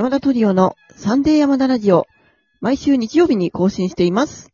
[0.00, 2.06] 山田トリオのサンデー山田ラジオ、
[2.62, 4.50] 毎週日曜日に更新しています。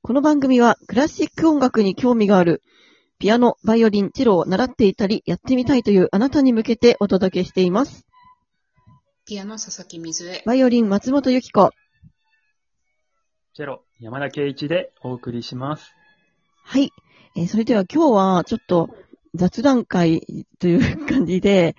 [0.00, 2.62] この番組はクラシック音楽に興味がある、
[3.18, 8.06] ピアノ、バイオリン、チェロを習っていたり、やってみたいというあなたに向けてお届けしています。
[9.24, 10.44] ピアノ佐々木水江。
[10.46, 11.72] バイオリン、松本由紀子。
[13.54, 15.96] チェロ、山田圭一でお送りします。
[16.62, 16.92] はい。
[17.34, 18.90] えーそれでは今日はちょっと
[19.34, 21.74] 雑談会という感じで、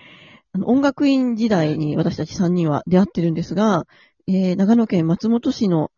[0.58, 3.86] あの音楽院時代に私たち3人は出会ってるんですが、
[4.28, 5.92] えー長野県松本市の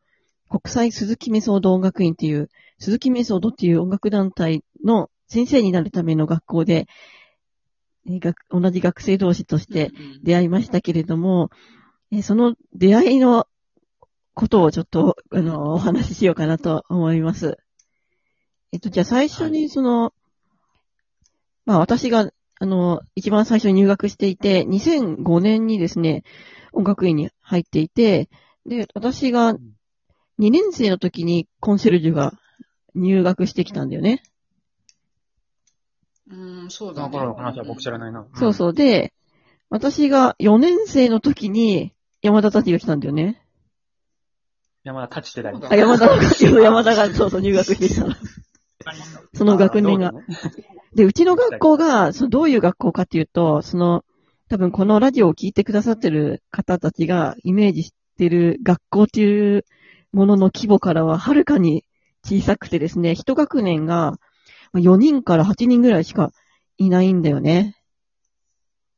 [0.49, 6.87] 国際鈴木メソード音楽院っていう、鈴木メソードっていう音楽団体の先生になるための学校で、
[8.05, 11.51] えー学同じ学生同士としてうん出会いましたけれども、
[12.11, 13.47] えーその出会いの
[14.33, 17.57] ことをちょっと、あの、お話ししようかなと思います。
[18.73, 20.13] えっと、じゃあ最初にその、
[21.63, 26.23] まあ私が、あの、一番最初に入学していて、2005年にですね、
[26.73, 28.29] 音楽院に入っていて、
[28.65, 32.33] で、私が2年生の時にコンシェルジュが
[32.95, 34.23] 入学してきたんだよね。
[36.29, 37.17] うん、そうそだね。
[37.17, 38.27] の頃の話は僕知らないな。
[38.35, 38.73] そうそう。
[38.73, 39.13] で、
[39.69, 43.41] 私が4年生の時に山田たちが来たんだよね。
[44.83, 45.59] 山田立ちてだり。
[45.59, 46.15] そうあ、山田が、
[46.61, 48.15] 山田がそうそう入学してきたの。
[49.33, 50.13] その学年が
[50.95, 54.03] で、うちの学校が、そのどういう学校かっていうと、その、
[54.49, 59.65] 多分このラジオを聞いてくださってる方たちがイメージしてる学校っていう
[60.11, 61.85] ものの規模からははるかに
[62.25, 64.17] 小さくてですね、一学年が
[64.73, 66.31] 4人から8人ぐらいしか
[66.77, 67.75] いないんだよね。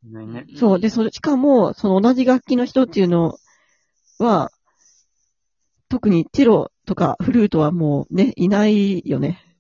[0.04, 0.46] いないね。
[0.56, 0.80] そう。
[0.80, 3.36] で、それ、しかも、その同じ楽器の人っていうの
[4.18, 4.52] は、
[5.90, 9.51] 特にチェロとかフルートはもうね、いないよね。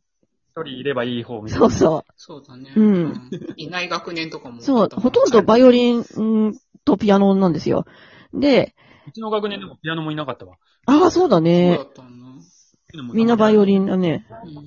[0.51, 1.69] 一人いればいい方みたいな。
[1.69, 2.73] そうそそうだね。
[2.75, 4.59] うんいない学年とかも。
[4.59, 4.61] う。
[4.61, 4.89] そう。
[4.89, 7.85] ほとんどバイオオリンんとピアノなんですよ。
[8.33, 8.75] で、
[9.07, 10.57] うちの学年でもピアノもいなかったわ。
[10.87, 11.83] ああ、そうだそうねだ。
[11.83, 12.25] ったんだ。
[13.13, 13.83] みんなバイオリン。
[13.83, 14.25] ンだね。
[14.43, 14.57] うん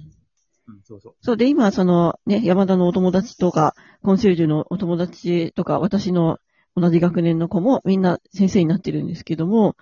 [0.66, 1.14] うん、そうそう。
[1.20, 6.38] そうで、今、その、ね、山田のお友達とか、コンシェルジュのお友達とか、私の
[6.74, 9.76] 同じ学年の子もみんな先生になってるんですけども、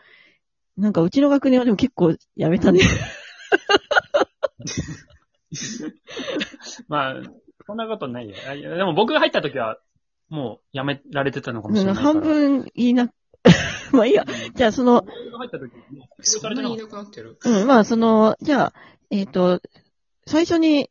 [0.76, 2.80] なんかうちの学年はでも結構やめたね。
[6.88, 7.14] まあ、
[7.66, 8.36] そんなことないよ。
[8.48, 9.78] あいやでも僕が入った時は、
[10.28, 12.06] もうやめられてたのかもしれないから。
[12.06, 13.12] 半分言いな、
[13.92, 14.24] まあいいや。
[14.54, 18.72] じゃあその、僕が入った時、もうそんなにいななくなってるうん、まあその、じゃあ、
[19.10, 19.60] えっ、と、
[20.26, 20.90] 最初に、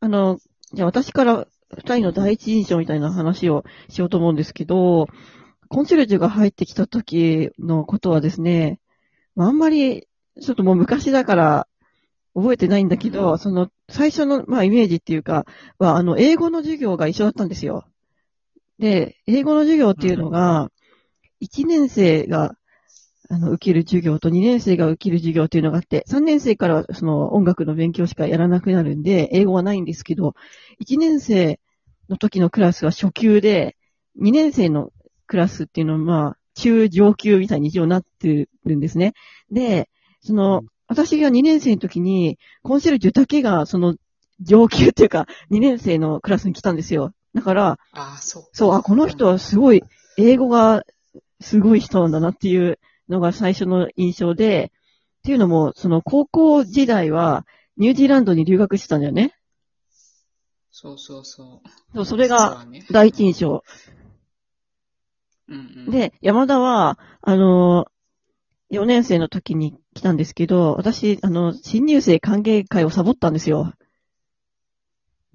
[0.00, 0.38] あの、
[0.72, 1.46] じゃあ私から
[1.76, 5.08] 二人の第一印象みたいな話をしようと思うんですけど、
[5.68, 8.80] コンシェルジュが入ってきた時のことはですね、
[9.34, 10.06] まああんまり、
[10.40, 11.68] ちょっともう昔だから
[12.40, 15.46] 覚えてないんだけど、その最初の、まあイメージっていうか、
[15.78, 17.84] は、あの、英語の授業が一緒だったんですよ。
[18.78, 20.70] で、英語の授業っていうのが、
[21.40, 22.54] 1年生が、
[23.30, 30.34] あの、受ける授業と2年生が受ける授業っていうのがあって、3年生からはその音楽の勉強しかやらなくなるんで、英語はないんですけど、
[30.80, 31.60] 1年生
[32.08, 33.76] の時のクラスは初級で、
[34.20, 34.90] 2年生の
[35.26, 39.12] クラスっていうのは、まあ、中上級みたいに一応なってるんですね。
[39.50, 39.88] で、
[40.20, 43.94] その、私が2年生の時に、コンシェルジュだけが、その、
[44.40, 47.12] 上級っていうか、2年生のクラスに来たんですよ。
[47.34, 48.44] だから、ああ、そう。
[48.52, 49.82] そう、あ、この人はすごい、
[50.16, 50.82] 英語が
[51.40, 52.78] すごい人なんだなっていう
[53.08, 54.72] のが最初の印象で、
[55.18, 59.34] っていうのも、その高校時代はニュージーランドに留学してたんだよね。
[60.70, 61.68] そうそうそう。
[61.94, 62.64] そう、それが。
[62.90, 63.64] 第一印象。
[65.48, 65.90] うんうん。
[65.90, 67.86] で、山田は、あの、
[68.70, 73.72] 4年生の時に来たんですけど、私、あの、新入生歓迎会をサボったんですよ。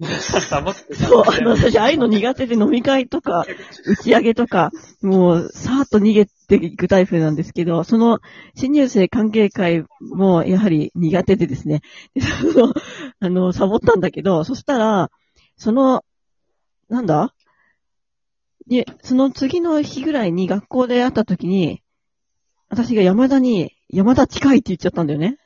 [0.00, 3.46] サボってたそう、あの、私、ああいうの苦手で飲み会とか、
[3.86, 4.70] 打ち上げとか、
[5.02, 8.18] もう、さーっと逃げていくタイプなんですけど、その、
[8.54, 11.82] 新入生歓迎会も、やはり苦手でですね、
[12.14, 12.74] でその、
[13.20, 15.10] あの、サボったんだけど、そしたら、
[15.56, 16.04] その、
[16.88, 17.34] なんだ？
[18.66, 21.82] で、その次の日ぐらいに学校で会った時に、
[22.68, 25.38] 私が山田に、山田近いって言っちゃったんだよね。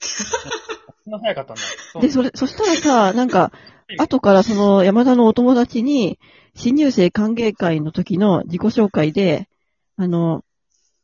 [0.00, 1.62] そんな早かったんだ。
[1.92, 3.52] そうで、それ、そしたらさ、なんか、
[3.98, 6.18] 後からその山田のお友達に、
[6.54, 9.48] 新入生歓迎会の時の自己紹介で、
[9.96, 10.44] あの、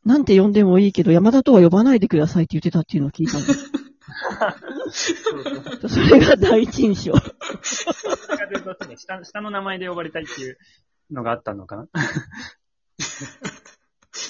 [0.04, 3.72] なんて呼んでもいいけど、山田とは呼ばないでくださいって言ってたっていうのを聞いたんです。
[5.88, 7.12] それが第一印象。
[8.96, 10.58] 下下の名前で呼ばれたいっていう
[11.10, 11.88] のがあったのかな？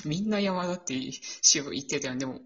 [0.05, 2.21] みんな山田ってし言ってたよね。
[2.21, 2.41] でも、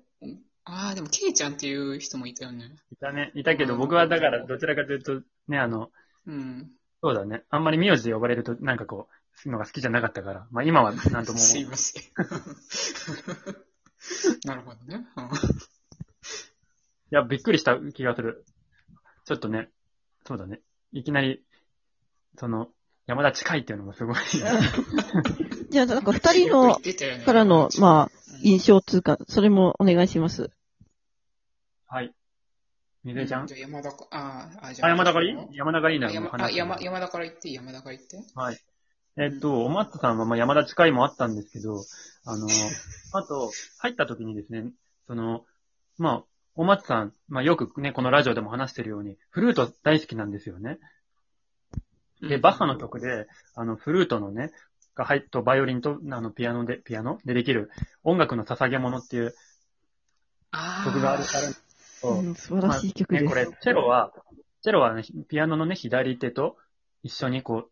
[0.65, 2.77] ああ、でも、ケイちゃんっていう人もいたよね。
[2.93, 3.33] いたね。
[3.35, 5.91] いたけど、僕はだからどちらかというと、ね、あの、
[6.27, 6.71] うん。
[7.03, 7.45] そうだね。
[7.51, 9.09] あんまり名字で呼ばれると、なんかこ
[9.45, 12.03] う、のが好きじゃなかったから、まあ今はなんとも思 すいません。
[14.45, 15.07] なるほどね。
[15.17, 15.31] うん
[17.13, 18.45] いや、びっくりした気がする。
[19.25, 19.69] ちょっとね、
[20.25, 20.61] そうだね。
[20.93, 21.43] いきなり、
[22.39, 22.69] その、
[23.11, 24.17] 山田近いっていうのもすごい。
[25.71, 26.77] じゃあ、なんか二人の
[27.27, 30.51] からの、まあ、うん印象通過、それもお願いします。
[31.87, 32.15] はい。
[33.05, 33.47] みずえちゃん？
[33.49, 38.17] じゃあ山田か、あーあ、じあ、山田からいい山田からいいなら話山山田から言って、山田から言って？
[38.35, 38.59] はい。
[39.19, 41.85] えっと、お松さんはまあ山田近いもあったんですけど、
[42.25, 42.47] あの、
[43.13, 44.71] あと、入った時にですね、
[45.09, 45.45] その、
[45.99, 46.25] まあ、
[46.55, 50.79] お松さん、まあよくね、このラジオでも話してるように、フルート大好きなんですよね。
[52.23, 54.51] で、バッハの曲で、あの、フルートのね、
[54.95, 57.19] が入っと、バイオリンと、あの、ピアノで、ピアノ？
[57.25, 57.71] でできる、
[58.03, 59.35] 音楽の捧げ物っていう
[60.51, 61.61] あ曲がある、あるんです
[62.03, 63.31] けどうん、素晴らしい曲ね、です。
[63.31, 64.13] これ、チェロは、
[64.63, 66.57] チェロはね、ピアノのね、左手と
[67.03, 67.71] 一緒にこう、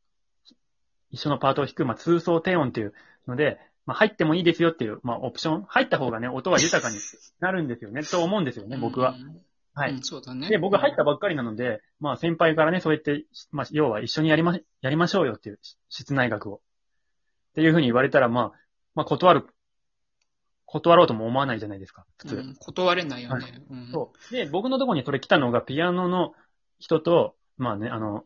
[1.11, 2.95] 一緒のパートを弾く、まあ、通奏低音っていう
[3.27, 6.99] ので、まあ、入ってもいいですよっていう、まあ、オプション、入った方がね、音は豊かに
[7.41, 9.15] なるんですよね、と思うんですよね、僕は。。
[9.79, 10.49] はいうん、そうだね。
[10.49, 16.57] で、僕入ったばっかりなので、まあ、先輩からね、そうやって、まあ、要は一緒にやりま、やりましょうよっていう、室内楽を。
[16.57, 16.61] っ
[17.55, 18.53] ていうふうに言われたら、まあ、
[18.95, 19.47] まあ、断る、
[20.67, 22.37] 断ろうとも思わないじゃないですか、普通。
[22.37, 23.63] うん断れないよはね。
[23.71, 24.35] うんそう。
[24.35, 26.35] で、僕のところにそれ来たのが、ピアノの
[26.79, 28.25] 人と、まあね、あの、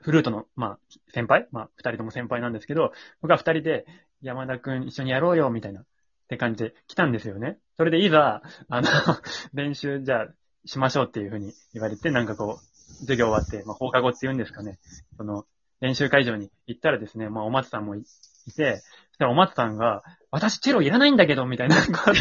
[0.00, 0.78] フルートの、まあ、
[1.12, 3.86] 先輩まあ、二人とも先輩なんですけど、僕は二人で、
[4.20, 5.84] 山田くん一緒にやろうよ、みたいな、
[6.28, 7.58] って感じで来たんですよね。
[7.78, 8.88] それでいざ、あの、
[9.54, 10.28] 練習じゃあ、
[10.66, 14.78] しましょうっていうふうに言われて、なんかこう、授業終わって、まあ、放課後って言うんですかね。
[15.16, 15.46] その、
[15.80, 18.00] 練習会場に行ったらですね、まあ、お松さんもい
[18.46, 22.14] いて、そしたらお松さんが、私チェロいらないんだけど、みたいなことを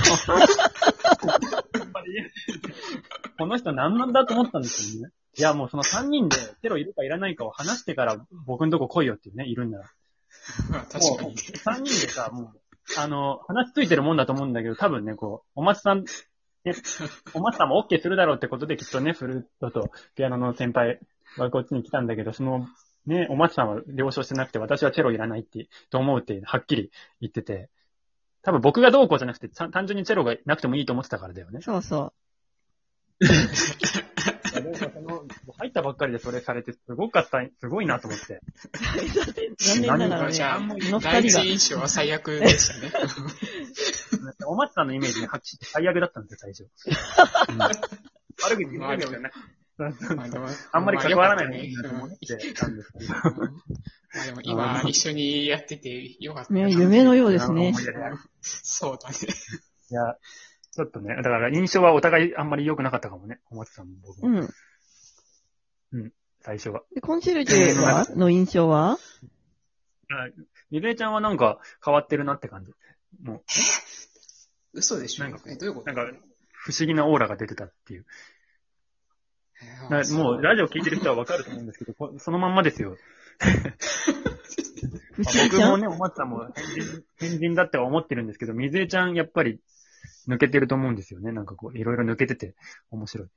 [3.38, 5.12] この人何なんだと思ったんですよね。
[5.38, 9.92] いや、もうその3人でチェロいるかいらないかを話してから僕のとこ来いよっていうね、いるんなら。
[10.70, 11.36] ま あ確かに。
[11.36, 12.60] 3人でさ、もう、
[12.96, 16.06] あの、話ついてるもんだと思うんだけど、多分ね、こう、お松さん、
[16.64, 16.74] ね、
[17.34, 21.00] お松さんも OK するだろうってことできっとね、フルートとピアノの先輩
[21.38, 22.68] はこっちに来たんだけど、その、
[23.06, 26.92] ね、お松さんは了承してなくて、私はチェロいらないって、と思うって、はっきり
[27.22, 27.70] 言ってて、
[28.42, 31.62] 多分僕がどうこうじゃなくて、た単純にチェロがなくてもいいと思ってたからだよね。
[31.62, 32.14] そうそ
[33.20, 34.37] いやでもその
[34.74, 38.34] 入ったばっかりでそれされて、すごかった、すごいなと思って。
[38.36, 38.42] う。
[39.58, 42.92] 残念ながらね、じゃあ、この第二人が一印象は最悪でしたね。
[44.46, 47.52] お松さんのイメージに発揮して最悪だったんですよ、最初。
[47.52, 49.48] うん、悪口言うのじゃなくて
[50.16, 54.26] まあでもあんまり関わらないのがいいまあなと思ってたんですけど。
[54.26, 56.70] でも今一緒にやっててよかったねよ。
[56.70, 57.74] 夢のようですね
[58.42, 59.16] そうだね。
[59.92, 60.18] いや、
[60.78, 64.48] ちょっとね、だから印象はお互いあんまり良くなかったかもね、お松さんも僕も、
[65.92, 66.14] うん。
[66.40, 66.84] 最初は。
[66.94, 69.00] でコンシェルジュはの印象は？
[70.70, 72.72] みずえちゃんはなんか変わってるなって感じ。
[73.24, 73.42] も
[74.74, 75.92] 嘘でしょなんかえ、どういうこう、と？
[75.92, 76.16] なんか、
[76.52, 78.06] 不思議なオーラが出てたっていう。
[79.64, 82.98] えーなもう、ラジオ聞いてる人はわかると思うんですけど、こそのまんまですよ。
[85.14, 85.72] 不 まあ思議ちゃん？
[85.72, 89.60] 僕もね、お松さんも変人、変人だっては思ってるんですけど、水江ちゃんやっぱり
[90.28, 91.32] 抜けてると思うんですよね。
[91.32, 92.56] なんかこう、いろいろ抜けてて
[92.92, 93.28] 面白い。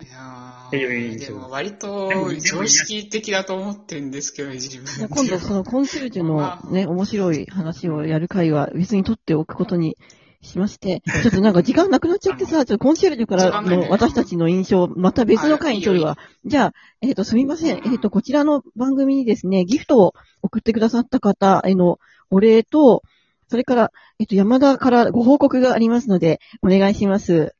[0.00, 9.96] いやー印象でも割と常識的だと思ってるんですけど、自分今度そのコンシェルジュのね、面白い話をやる会は別に取っておくことに
[10.40, 16.16] しまして、ちょっとなんか時間なくなっちゃってさ、ちょっとコンシェルジュからの私たちの印象、また別の回に取るわ。
[16.44, 17.82] じゃあ、えっ、と、すみません。
[17.84, 21.98] えっ、と、こちらの番組にですね、ギフトを送ってくださった方への
[22.30, 23.02] お礼と、
[23.48, 27.54] それから、えっ、と、山田からご報告がありますので、お願いします。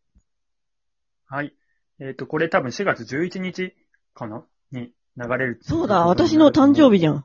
[1.26, 1.54] はい。
[1.98, 3.74] えっ、と、これ多分4月11日
[4.14, 4.44] かな？
[4.70, 5.58] に流れる。
[5.62, 7.24] そうだ、私の誕生日じゃん。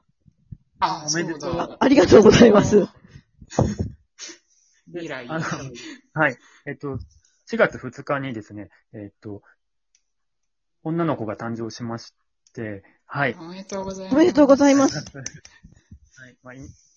[0.79, 1.77] あ、おめでとうそうだ。
[1.79, 2.87] ありがとうございます。
[4.87, 5.27] 未来。
[5.27, 5.41] は
[6.29, 6.37] い。
[6.65, 6.99] えっ、と、
[7.51, 9.43] 4月2日にですね、えっ、と、
[10.83, 12.13] 女の子が誕生しまし
[12.53, 13.35] て、はい。
[13.39, 14.15] おめでとうございます。
[14.15, 14.97] おめでとうございます。
[16.15, 16.37] はい。
[16.43, 16.53] まあ、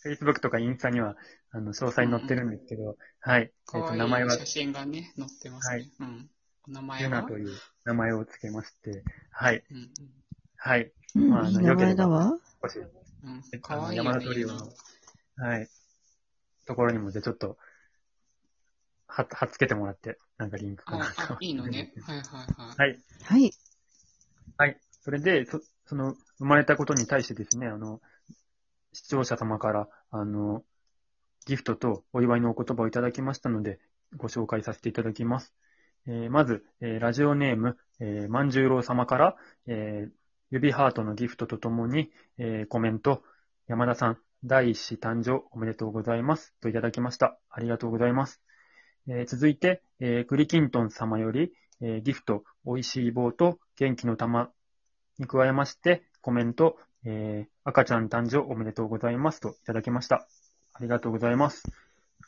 [0.07, 1.17] Facebook とかインスタには、
[1.51, 3.43] あの、詳細に載ってるんですけど、はい。
[3.43, 5.77] えっ、と、かわい名前は、い写真がね、載ってますね。
[5.77, 6.31] はいうん。
[6.69, 7.53] お名前ユはナという
[7.85, 9.63] 名前をつけまして、はい。
[9.71, 9.91] うんうん
[10.59, 10.91] はい。
[11.15, 12.39] うん、まああのいい名前だわ。
[12.63, 13.59] 少し、うんえ。
[13.59, 14.73] かわいい山田トリオの
[15.37, 15.69] はい。
[16.67, 17.57] ところにも、じゃあちょっと、
[19.07, 21.37] は、はっつけてもらって、なんかリンクかなんあ、かあ。
[21.41, 21.93] いいのね。
[22.03, 22.77] はいはいはい。
[22.77, 22.99] はい。
[23.23, 23.51] はい。
[24.59, 24.81] はい。
[25.03, 28.01] それで、そ、その、生まれたことに対してですね、あの、
[28.97, 30.65] 視聴者様から、あの、
[31.45, 33.79] ギフトとお祝いのお言葉をいただきましたので、
[34.17, 35.53] ご紹介させていただきます。
[36.07, 39.37] えーまず、えーラジオネーム、えー、万十郎様から、
[39.67, 40.13] えー
[40.51, 43.23] 指ハートのギフトとともに、えーコメント、
[43.69, 46.55] 山田さん、第一子誕生おめでとうございます。
[46.63, 47.39] といただきました。
[47.51, 48.41] ありがとうございます。
[49.09, 54.51] えー続いて、えークリキントン様より、えーギフト、美味しい棒と元気の玉
[55.19, 59.41] に加えまして、コメント、えー赤ちゃん誕生おめでとうございます。
[59.41, 60.27] といただきました。
[60.73, 61.63] ありがとうございます。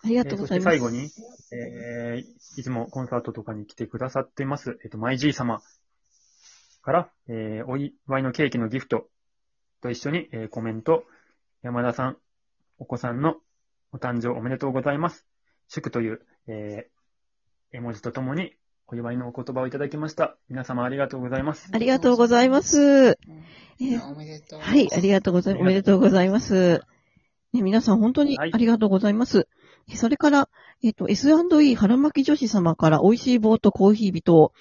[0.05, 0.77] ありがとうございます。
[0.77, 1.11] えーそして最後に、
[1.53, 5.61] えーいつもコンサートとかに来てくださっています、えっ、と、マイジー様
[6.83, 9.09] から、えーお祝いのケーキのギフト
[9.83, 11.05] と一緒に、えーコメント、
[11.63, 12.17] 山田さん、
[12.79, 13.37] お子さんの
[13.93, 15.27] お誕生おめでとうございます。
[15.69, 18.55] 祝という、えー絵文字とともに
[18.91, 20.39] お祝いのお言葉をいただきました。
[20.49, 21.69] 皆様ありがとうございます。
[21.71, 23.19] ありがとうございます。
[23.79, 24.61] おめでとう。
[24.61, 25.63] はい、ありがとうございます。
[25.63, 26.81] おめでとうございます。
[27.53, 29.47] ね、皆さん本当にはいありがとうございます。
[29.93, 30.49] えそれから、
[30.83, 34.53] えっ、と、S&E 腹巻き女子様から美味しい棒とコーヒー人、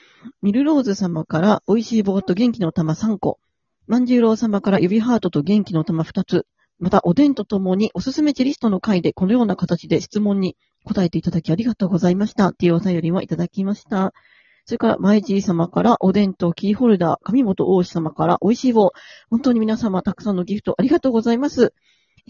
[0.41, 3.39] ミルローズ様から美味しい棒と元気の玉3個、
[3.88, 6.46] 万十郎様から指ハートと元気の玉2つ、
[6.79, 12.48] またおでんとともにおすすめチェリストの回でこのような形で質問に答えていただきありがとうございました。
[12.50, 14.13] っていうお便りもいただきました。
[14.65, 18.91] それから、マイジー様からおでんとキーホルダー、上本大志様から美味しい棒、
[19.29, 21.74] 本当に皆様たくさんのギフトありがとうございます。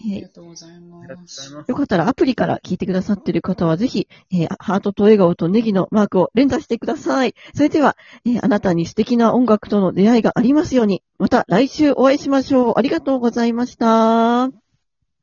[0.04, 1.42] りえーがとうございありがとうごます。
[1.50, 1.76] ざいますよ。
[1.76, 7.34] かったらアプリから聞いてくださっている方はぜひ、えーハートと笑顔とネギのマークを連打してください。
[7.54, 12.74] それでは、えーあなたに素敵な音楽との出会いがありますように、また来週お会いしましょう。
[12.76, 14.44] ありがとうございました。
[14.44, 14.50] あ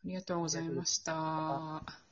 [0.06, 2.05] りがとうございました。